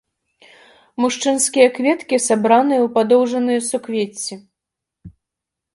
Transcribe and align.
Мужчынскія 1.03 1.67
кветкі 1.75 2.17
сабраныя 2.29 2.81
ў 2.83 2.87
падоўжаныя 2.97 3.59
суквецці. 3.69 4.41